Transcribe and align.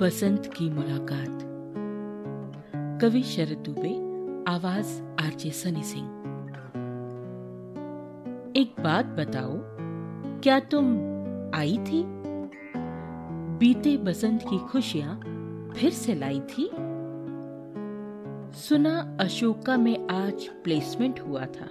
बसंत 0.00 0.46
की 0.46 0.70
मुलाकात। 0.70 1.40
कवि 3.00 3.22
शरद 3.22 3.58
दुबे 3.58 3.94
आवाज़ 4.52 5.02
आरजे 5.02 5.50
सनी 5.50 5.82
सिंह। 5.82 6.06
एक 8.56 8.74
बात 8.80 9.06
बताओ, 9.06 9.52
क्या 10.40 10.60
तुम 10.60 10.84
आई 11.54 11.78
थी? 11.78 12.04
बीते 13.58 13.96
बसंत 13.96 14.42
की 14.42 14.58
खुशियाँ 14.58 15.20
फिर 15.76 15.90
से 15.90 16.14
लाई 16.14 16.40
थी? 16.40 16.70
सुना 18.52 19.16
अशोका 19.20 19.76
में 19.76 20.08
आज 20.08 20.48
प्लेसमेंट 20.48 21.20
हुआ 21.20 21.44
था। 21.44 21.68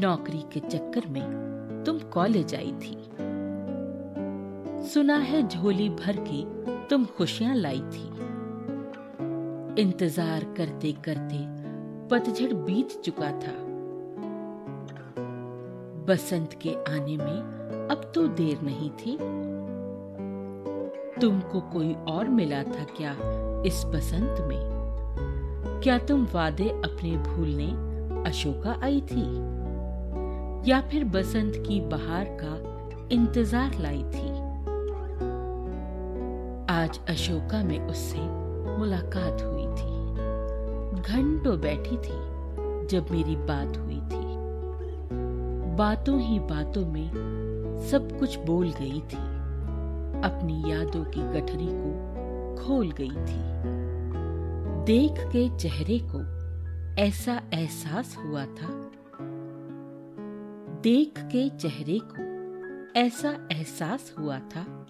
नौकरी 0.00 0.42
के 0.52 0.60
चक्कर 0.60 1.08
में 1.08 1.26
तुम 1.86 1.98
कॉलेज 1.98 2.54
आई 2.54 2.72
थी। 2.72 3.31
सुना 4.92 5.16
है 5.16 5.40
झोली 5.48 5.88
भर 5.90 6.16
के, 6.28 6.42
तुम 6.88 7.04
खुशियाँ 7.16 7.54
लाई 7.54 7.78
थी। 7.92 8.08
इंतज़ार 9.82 10.44
करते 10.56 10.90
करते 11.04 11.38
पतझड़ 12.08 12.52
बीत 12.54 13.00
चुका 13.04 13.30
था। 13.40 13.54
बसंत 16.08 16.58
के 16.62 16.74
आने 16.90 17.16
में 17.16 17.88
अब 17.90 18.10
तो 18.14 18.26
देर 18.34 18.60
नहीं 18.62 18.90
थी। 18.90 19.16
तुमको 21.20 21.60
कोई 21.72 21.94
और 22.08 22.28
मिला 22.28 22.62
था 22.62 22.84
क्या 22.92 23.16
इस 23.66 23.82
बसंत 23.86 24.40
में? 24.40 25.80
क्या 25.82 25.98
तुम 25.98 26.26
वादे 26.34 26.68
अपने 26.68 27.16
भूलने 27.16 27.70
अशोका 28.30 28.78
आई 28.82 29.00
थी? 29.00 29.26
या 30.70 30.80
फिर 30.80 31.04
बसंत 31.04 31.62
की 31.66 31.80
बहार 31.80 32.36
का 32.42 32.54
इंतज़ार 33.14 33.80
लाई 33.80 34.02
थी? 34.04 34.41
आज 36.82 37.00
अशोका 37.08 37.64
में 37.64 37.86
उससे 37.86 38.18
मुलाकात 38.78 39.42
हुई 39.42 39.66
थी। 39.66 39.92
घंटों 41.02 41.60
बैठी 41.60 41.96
थी 41.96 42.16
जब 42.86 43.06
मेरी 43.10 43.36
बात 43.36 43.76
हुई 43.76 44.00
थी। 44.00 44.36
बातों 45.76 46.20
ही 46.20 46.38
बातों 46.38 46.86
में 46.86 47.10
सब 47.90 48.18
कुछ 48.18 48.38
बोल 48.38 48.72
गई 48.72 49.00
थी। 49.00 49.16
अपनी 50.22 50.72
यादों 50.72 51.04
की 51.04 51.20
गठरी 51.20 51.68
को 51.70 52.56
खोल 52.64 52.90
गई 52.90 53.10
थी। 53.10 53.40
देख 54.84 55.14
के 55.18 55.56
चेहरे 55.56 56.00
को 56.02 56.20
ऐसा 57.02 57.42
एहसास 57.52 58.16
हुआ 58.24 58.44
था। 58.44 58.90
देख 60.82 61.14
के 61.18 61.48
चेहरे 61.48 62.00
को 62.02 62.32
ऐसा 63.00 63.48
एहसास 63.52 64.14
हुआ 64.18 64.38
था 64.38 64.86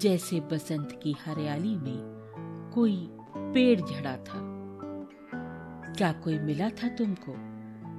जैसे 0.00 0.40
बसंत 0.40 1.00
की 1.02 1.16
हरियाली 1.24 1.76
में 1.76 2.18
कोई 2.74 3.10
पेड़ 3.36 3.80
झड़ा 3.80 4.16
था। 4.16 4.58
क्या 5.92 6.12
कोई 6.12 6.38
मिला 6.38 6.68
था 6.68 6.88
तुमको 6.88 7.34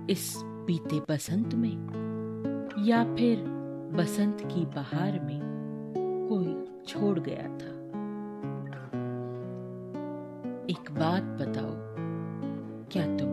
इस 0.09 0.41
बीते 0.45 0.99
बसंत 0.99 1.55
में? 1.55 1.75
या 2.85 3.15
फिर 3.15 3.37
बसंत 3.93 4.37
की 4.41 4.65
बहार 4.65 5.19
में 5.19 5.41
कोई 6.29 6.83
छोड़ 6.87 7.19
गया 7.19 7.43
था? 7.43 7.79
एक 10.69 10.91
बात 10.91 11.23
बताओ, 11.23 11.71
क्या 12.91 13.17
तुम 13.17 13.28